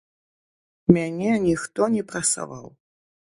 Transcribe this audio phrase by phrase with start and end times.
[0.95, 2.67] Мяне ніхто не прасаваў.